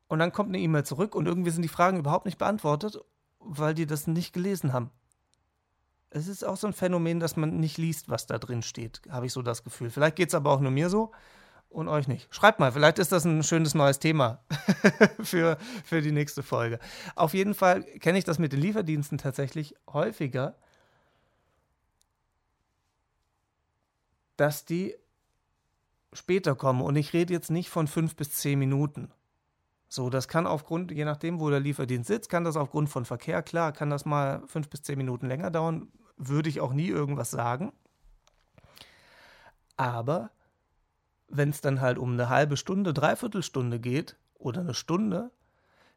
[0.07, 2.99] Und dann kommt eine E-Mail zurück und irgendwie sind die Fragen überhaupt nicht beantwortet,
[3.39, 4.91] weil die das nicht gelesen haben.
[6.11, 9.25] Es ist auch so ein Phänomen, dass man nicht liest, was da drin steht, habe
[9.25, 9.89] ich so das Gefühl.
[9.89, 11.11] Vielleicht geht es aber auch nur mir so
[11.69, 12.33] und euch nicht.
[12.33, 14.43] Schreibt mal, vielleicht ist das ein schönes neues Thema
[15.19, 16.77] für, für die nächste Folge.
[17.15, 20.55] Auf jeden Fall kenne ich das mit den Lieferdiensten tatsächlich häufiger,
[24.37, 24.95] dass die
[26.13, 26.81] später kommen.
[26.81, 29.11] Und ich rede jetzt nicht von fünf bis zehn Minuten.
[29.87, 33.41] So, das kann aufgrund, je nachdem, wo der Lieferdienst sitzt, kann das aufgrund von Verkehr,
[33.43, 37.31] klar, kann das mal fünf bis zehn Minuten länger dauern, würde ich auch nie irgendwas
[37.31, 37.71] sagen.
[39.77, 40.31] Aber
[41.27, 43.41] wenn es dann halt um eine halbe Stunde, dreiviertel
[43.79, 45.31] geht oder eine Stunde,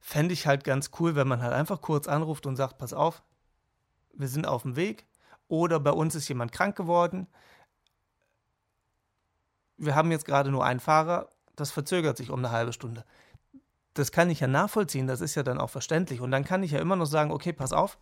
[0.01, 3.23] fände ich halt ganz cool, wenn man halt einfach kurz anruft und sagt, pass auf,
[4.13, 5.07] wir sind auf dem Weg
[5.49, 7.27] oder bei uns ist jemand krank geworden.
[9.79, 13.05] Wir haben jetzt gerade nur einen Fahrer, das verzögert sich um eine halbe Stunde.
[13.95, 16.21] Das kann ich ja nachvollziehen, das ist ja dann auch verständlich.
[16.21, 17.99] Und dann kann ich ja immer noch sagen, okay, pass auf,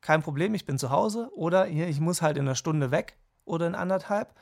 [0.00, 3.16] kein Problem, ich bin zu Hause oder hier, ich muss halt in einer Stunde weg
[3.46, 4.34] oder in anderthalb.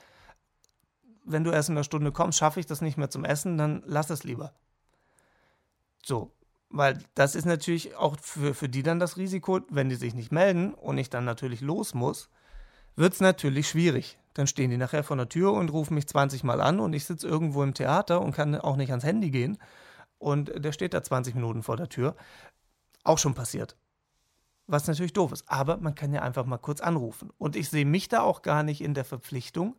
[1.25, 3.83] Wenn du erst in einer Stunde kommst, schaffe ich das nicht mehr zum Essen, dann
[3.87, 4.55] lass es lieber.
[6.05, 6.33] So,
[6.69, 10.33] weil das ist natürlich auch für, für die dann das Risiko, wenn die sich nicht
[10.33, 12.29] melden und ich dann natürlich los muss,
[12.97, 14.19] wird es natürlich schwierig.
[14.35, 17.05] Dann stehen die nachher vor der Tür und rufen mich 20 Mal an und ich
[17.05, 19.59] sitze irgendwo im Theater und kann auch nicht ans Handy gehen.
[20.19, 22.17] Und der steht da 20 Minuten vor der Tür.
[23.05, 23.77] Auch schon passiert
[24.67, 25.49] was natürlich doof ist.
[25.49, 27.31] Aber man kann ja einfach mal kurz anrufen.
[27.39, 29.77] Und ich sehe mich da auch gar nicht in der Verpflichtung,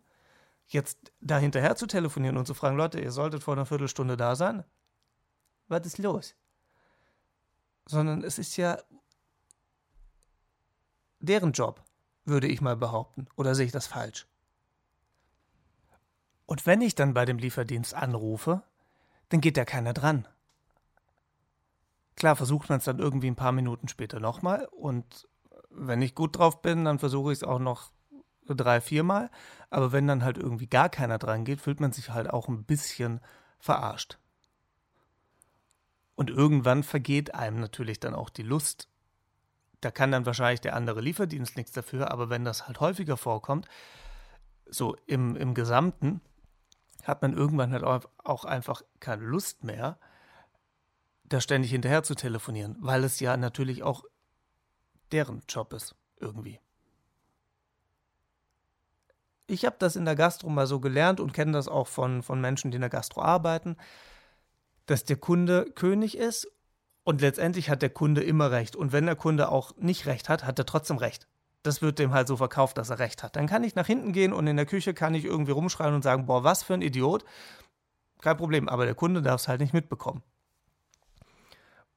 [0.67, 4.35] jetzt da hinterher zu telefonieren und zu fragen, Leute, ihr solltet vor einer Viertelstunde da
[4.35, 4.63] sein.
[5.67, 6.35] Was ist los?
[7.85, 8.77] Sondern es ist ja
[11.19, 11.83] deren Job,
[12.25, 13.27] würde ich mal behaupten.
[13.35, 14.27] Oder sehe ich das falsch?
[16.53, 18.61] Und wenn ich dann bei dem Lieferdienst anrufe,
[19.29, 20.27] dann geht da keiner dran.
[22.15, 25.27] Klar, versucht man es dann irgendwie ein paar Minuten später nochmal und
[25.71, 27.91] wenn ich gut drauf bin, dann versuche ich es auch noch
[28.45, 29.31] drei, viermal.
[29.71, 32.65] Aber wenn dann halt irgendwie gar keiner dran geht, fühlt man sich halt auch ein
[32.65, 33.19] bisschen
[33.57, 34.19] verarscht.
[36.13, 38.89] Und irgendwann vergeht einem natürlich dann auch die Lust.
[39.81, 43.67] Da kann dann wahrscheinlich der andere Lieferdienst nichts dafür, aber wenn das halt häufiger vorkommt,
[44.67, 46.21] so im, im Gesamten,
[47.03, 49.99] hat man irgendwann halt auch einfach keine Lust mehr,
[51.25, 54.03] da ständig hinterher zu telefonieren, weil es ja natürlich auch
[55.11, 56.59] deren Job ist, irgendwie.
[59.47, 62.39] Ich habe das in der Gastro mal so gelernt und kenne das auch von, von
[62.39, 63.77] Menschen, die in der Gastro arbeiten,
[64.85, 66.51] dass der Kunde König ist
[67.03, 68.75] und letztendlich hat der Kunde immer recht.
[68.75, 71.27] Und wenn der Kunde auch nicht recht hat, hat er trotzdem recht.
[71.63, 73.35] Das wird dem halt so verkauft, dass er recht hat.
[73.35, 76.03] Dann kann ich nach hinten gehen und in der Küche kann ich irgendwie rumschreien und
[76.03, 77.23] sagen, boah, was für ein Idiot.
[78.21, 80.23] Kein Problem, aber der Kunde darf es halt nicht mitbekommen.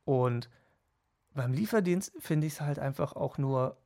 [0.05, 0.49] Und
[1.35, 3.77] beim Lieferdienst finde ich es halt einfach auch nur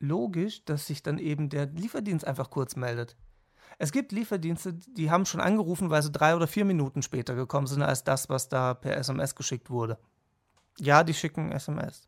[0.00, 3.16] logisch, dass sich dann eben der Lieferdienst einfach kurz meldet.
[3.78, 7.66] Es gibt Lieferdienste, die haben schon angerufen, weil sie drei oder vier Minuten später gekommen
[7.66, 9.98] sind als das, was da per SMS geschickt wurde.
[10.78, 12.07] Ja, die schicken SMS.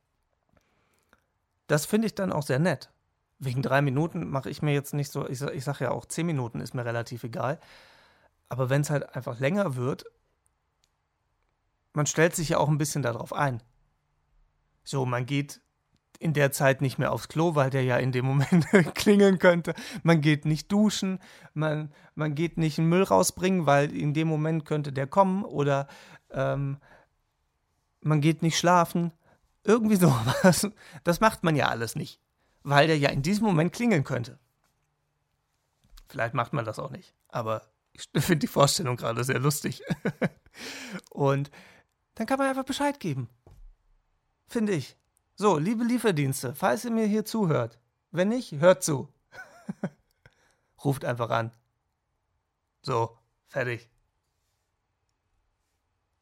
[1.70, 2.90] Das finde ich dann auch sehr nett.
[3.38, 6.26] Wegen drei Minuten mache ich mir jetzt nicht so, ich, ich sage ja auch, zehn
[6.26, 7.59] Minuten ist mir relativ egal.
[8.48, 10.04] Aber wenn es halt einfach länger wird
[11.92, 13.62] man stellt sich ja auch ein bisschen darauf ein.
[14.85, 15.61] So, man geht
[16.18, 19.74] in der Zeit nicht mehr aufs Klo, weil der ja in dem Moment klingeln könnte.
[20.02, 21.18] Man geht nicht duschen,
[21.54, 25.88] man, man geht nicht einen Müll rausbringen, weil in dem Moment könnte der kommen oder
[26.30, 26.79] ähm,
[28.02, 29.12] man geht nicht schlafen.
[29.65, 30.69] Irgendwie sowas.
[31.04, 32.21] Das macht man ja alles nicht,
[32.63, 34.38] weil der ja in diesem Moment klingeln könnte.
[36.08, 39.83] Vielleicht macht man das auch nicht, aber ich finde die Vorstellung gerade sehr lustig.
[41.11, 41.50] Und
[42.15, 43.29] dann kann man einfach Bescheid geben.
[44.46, 44.96] Finde ich.
[45.37, 47.79] So, liebe Lieferdienste, falls ihr mir hier zuhört.
[48.11, 49.08] Wenn nicht, hört zu.
[50.85, 51.52] Ruft einfach an.
[52.83, 53.88] So, fertig.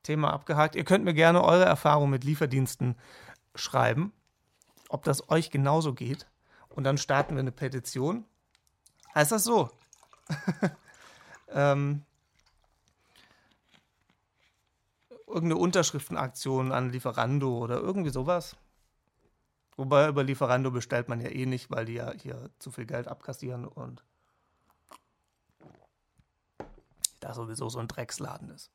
[0.02, 0.74] Thema abgehakt.
[0.74, 2.96] Ihr könnt mir gerne eure Erfahrungen mit Lieferdiensten
[3.58, 4.12] schreiben,
[4.88, 6.26] ob das euch genauso geht.
[6.68, 8.24] Und dann starten wir eine Petition.
[9.14, 9.70] Heißt das so?
[11.48, 12.04] ähm,
[15.26, 18.56] irgendeine Unterschriftenaktion an Lieferando oder irgendwie sowas.
[19.76, 23.06] Wobei über Lieferando bestellt man ja eh nicht, weil die ja hier zu viel Geld
[23.06, 24.02] abkassieren und
[27.20, 28.70] da sowieso so ein Drecksladen ist.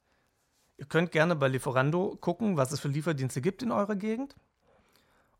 [0.78, 4.36] Ihr könnt gerne bei Lieferando gucken, was es für Lieferdienste gibt in eurer Gegend.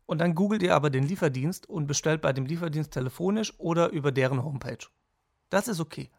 [0.06, 4.12] Und dann googelt ihr aber den Lieferdienst und bestellt bei dem Lieferdienst telefonisch oder über
[4.12, 4.86] deren Homepage.
[5.48, 6.10] Das ist okay.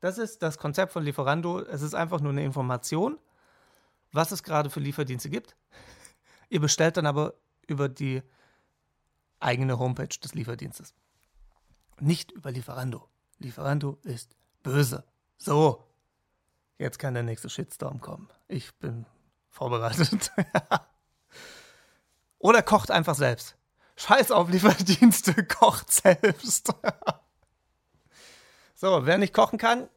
[0.00, 1.60] Das ist das Konzept von Lieferando.
[1.60, 3.18] Es ist einfach nur eine Information,
[4.10, 5.56] was es gerade für Lieferdienste gibt.
[6.48, 7.34] Ihr bestellt dann aber
[7.68, 8.22] über die
[9.38, 10.94] eigene Homepage des Lieferdienstes.
[12.00, 13.08] Nicht über Lieferando.
[13.38, 15.04] Lieferando ist böse.
[15.36, 15.84] So.
[16.78, 18.28] Jetzt kann der nächste Shitstorm kommen.
[18.48, 19.06] Ich bin
[19.50, 20.32] vorbereitet.
[22.42, 23.56] Oder kocht einfach selbst.
[23.96, 26.74] Scheiß auf Lieferdienste, kocht selbst.
[28.74, 29.88] so, wer nicht kochen kann,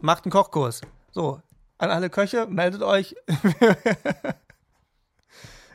[0.00, 0.80] macht einen Kochkurs.
[1.12, 1.40] So,
[1.78, 3.14] an alle Köche, meldet euch.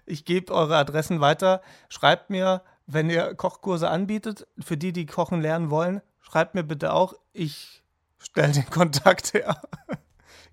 [0.05, 1.61] ich gebe eure Adressen weiter.
[1.87, 6.91] Schreibt mir, wenn ihr Kochkurse anbietet, für die, die kochen lernen wollen, schreibt mir bitte
[6.91, 7.13] auch.
[7.31, 7.83] Ich
[8.17, 9.61] stelle den Kontakt her.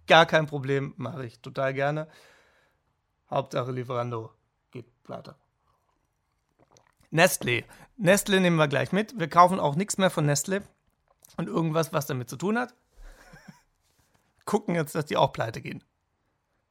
[0.06, 2.06] Gar kein Problem, mache ich total gerne.
[3.28, 4.30] Hauptsache Lieferando
[4.70, 5.34] geht pleite.
[7.14, 7.62] Nestle.
[7.96, 9.16] Nestle nehmen wir gleich mit.
[9.16, 10.64] Wir kaufen auch nichts mehr von Nestle
[11.36, 12.74] und irgendwas, was damit zu tun hat.
[14.44, 15.84] Gucken jetzt, dass die auch pleite gehen.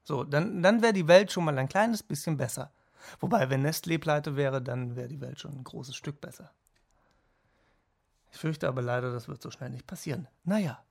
[0.03, 2.73] So, dann, dann wäre die Welt schon mal ein kleines bisschen besser.
[3.21, 6.51] Wobei, wenn Nestle pleite wäre, dann wäre die Welt schon ein großes Stück besser.
[8.33, 10.27] Ich fürchte aber leider, das wird so schnell nicht passieren.
[10.43, 10.83] Naja.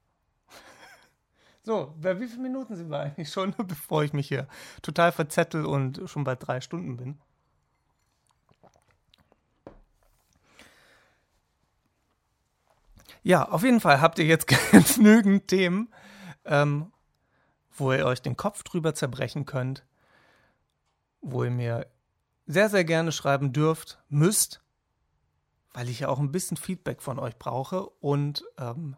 [1.64, 4.48] So, bei wie viele Minuten sind wir eigentlich schon, bevor ich mich hier
[4.80, 7.20] total verzettel und schon bei drei Stunden bin?
[13.22, 14.46] Ja, auf jeden Fall habt ihr jetzt
[14.96, 15.92] genügend Themen,
[16.44, 16.92] ähm,
[17.70, 19.84] wo ihr euch den Kopf drüber zerbrechen könnt,
[21.20, 21.86] wo ihr mir
[22.46, 24.62] sehr, sehr gerne schreiben dürft, müsst,
[25.72, 28.96] weil ich ja auch ein bisschen Feedback von euch brauche und ähm,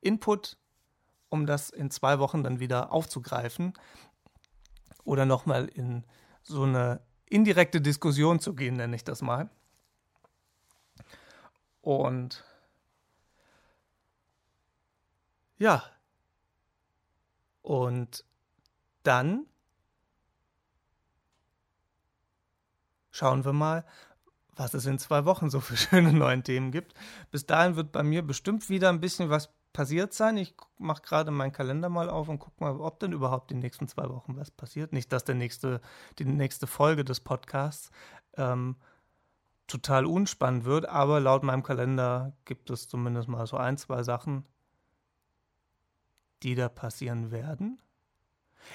[0.00, 0.56] Input
[1.28, 3.74] um das in zwei Wochen dann wieder aufzugreifen
[5.04, 6.04] oder nochmal in
[6.42, 9.50] so eine indirekte Diskussion zu gehen, nenne ich das mal.
[11.82, 12.44] Und
[15.58, 15.82] ja,
[17.62, 18.24] und
[19.02, 19.46] dann
[23.10, 23.84] schauen wir mal,
[24.54, 26.94] was es in zwei Wochen so für schöne neue Themen gibt.
[27.30, 30.36] Bis dahin wird bei mir bestimmt wieder ein bisschen was passiert sein.
[30.36, 33.86] Ich mache gerade meinen Kalender mal auf und gucke mal, ob denn überhaupt die nächsten
[33.86, 34.92] zwei Wochen was passiert.
[34.92, 35.80] Nicht, dass der nächste,
[36.18, 37.90] die nächste Folge des Podcasts
[38.36, 38.76] ähm,
[39.66, 44.46] total unspannend wird, aber laut meinem Kalender gibt es zumindest mal so ein, zwei Sachen,
[46.42, 47.80] die da passieren werden.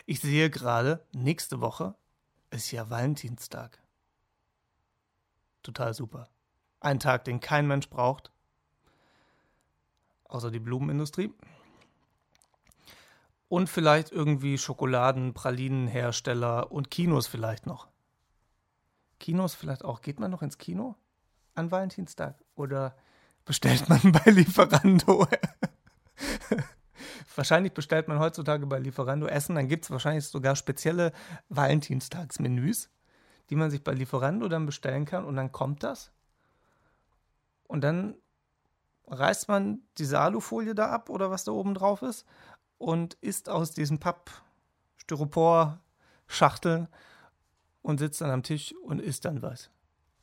[0.05, 1.95] Ich sehe gerade, nächste Woche
[2.49, 3.79] ist ja Valentinstag.
[5.61, 6.29] Total super.
[6.79, 8.33] Ein Tag, den kein Mensch braucht
[10.33, 11.31] außer die Blumenindustrie.
[13.47, 17.87] Und vielleicht irgendwie Schokoladen, Pralinenhersteller und Kinos vielleicht noch.
[19.19, 20.01] Kinos vielleicht auch.
[20.01, 20.95] Geht man noch ins Kino
[21.53, 22.35] an Valentinstag?
[22.55, 22.95] Oder
[23.45, 25.27] bestellt man bei Lieferando?
[27.37, 29.55] Wahrscheinlich bestellt man heutzutage bei Lieferando Essen.
[29.55, 31.11] Dann gibt es wahrscheinlich sogar spezielle
[31.49, 32.89] Valentinstagsmenüs,
[33.49, 35.25] die man sich bei Lieferando dann bestellen kann.
[35.25, 36.11] Und dann kommt das.
[37.67, 38.15] Und dann
[39.07, 42.25] reißt man diese Alufolie da ab oder was da oben drauf ist
[42.77, 46.87] und isst aus diesen Papp-Styropor-Schachteln
[47.81, 49.69] und sitzt dann am Tisch und isst dann was.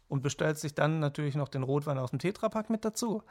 [0.09, 3.23] Und bestellt sich dann natürlich noch den Rotwein aus dem Tetrapack mit dazu.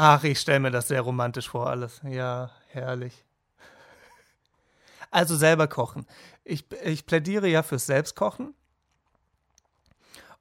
[0.00, 2.00] Ach, ich stelle mir das sehr romantisch vor, alles.
[2.04, 3.24] Ja, herrlich.
[5.10, 6.06] Also selber kochen.
[6.44, 8.54] Ich, ich plädiere ja fürs Selbstkochen.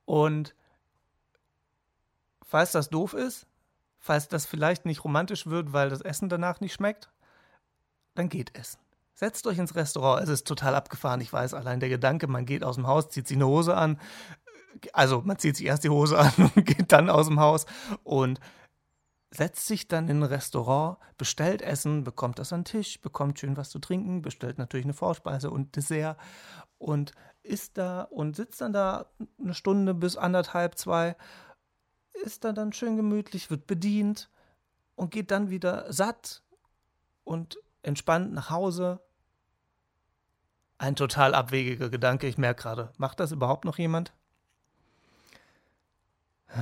[0.06, 0.54] Und
[2.46, 3.48] falls das doof ist,
[3.98, 7.10] falls das vielleicht nicht romantisch wird, weil das Essen danach nicht schmeckt,
[8.14, 8.80] dann geht essen.
[9.16, 10.22] Setzt euch ins Restaurant.
[10.22, 11.20] Es ist total abgefahren.
[11.20, 14.00] Ich weiß, allein der Gedanke, man geht aus dem Haus, zieht sich eine Hose an.
[14.94, 17.66] Also man zieht sich erst die Hose an und geht dann aus dem Haus
[18.04, 18.40] und
[19.32, 23.58] setzt sich dann in ein Restaurant, bestellt Essen, bekommt das an den Tisch, bekommt schön
[23.58, 26.18] was zu trinken, bestellt natürlich eine Vorspeise und Dessert
[26.78, 27.12] und
[27.44, 29.08] isst da und sitzt dann da
[29.40, 31.16] eine Stunde bis anderthalb, zwei
[32.24, 34.30] ist da dann schön gemütlich, wird bedient
[34.96, 36.42] und geht dann wieder satt
[37.24, 39.00] und entspannt nach Hause.
[40.78, 42.94] Ein total abwegiger Gedanke, ich merke gerade.
[42.98, 44.14] Macht das überhaupt noch jemand?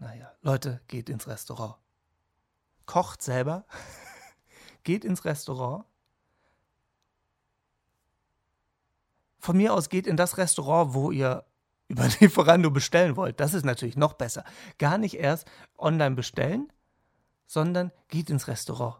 [0.00, 1.74] Naja, Leute, geht ins Restaurant.
[2.86, 3.66] Kocht selber,
[4.82, 5.84] geht ins Restaurant.
[9.38, 11.44] Von mir aus geht in das Restaurant, wo ihr
[11.88, 13.40] über Lieferando bestellen wollt.
[13.40, 14.42] Das ist natürlich noch besser.
[14.78, 15.46] Gar nicht erst
[15.76, 16.72] online bestellen,
[17.46, 18.96] sondern geht ins Restaurant.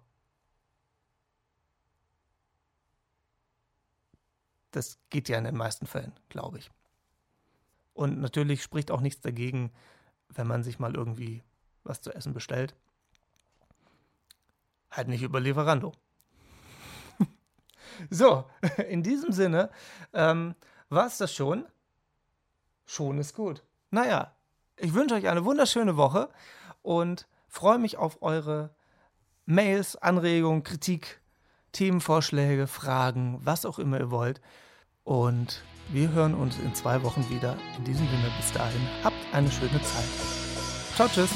[4.70, 6.70] Das geht ja in den meisten Fällen, glaube ich.
[7.94, 9.72] Und natürlich spricht auch nichts dagegen,
[10.28, 11.42] wenn man sich mal irgendwie
[11.84, 12.74] was zu essen bestellt.
[14.90, 15.92] Halt nicht über Lieferando.
[18.10, 18.44] so,
[18.88, 19.70] in diesem Sinne
[20.12, 20.54] ähm,
[20.88, 21.66] war es das schon.
[22.86, 23.62] Schon ist gut.
[23.90, 24.34] Naja,
[24.76, 26.30] ich wünsche euch eine wunderschöne Woche
[26.82, 28.70] und freue mich auf eure
[29.44, 31.20] Mails, Anregungen, Kritik,
[31.72, 34.40] Themenvorschläge, Fragen, was auch immer ihr wollt.
[35.04, 37.56] Und wir hören uns in zwei Wochen wieder.
[37.78, 40.94] In diesem Sinne, bis dahin, habt eine schöne Zeit.
[40.94, 41.30] Ciao, tschüss.